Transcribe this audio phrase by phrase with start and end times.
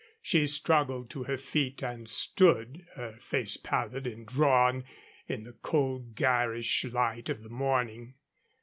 [0.19, 4.83] She struggled to her feet and stood, her face pallid and drawn,
[5.27, 8.15] in the cold, garish light of the morning.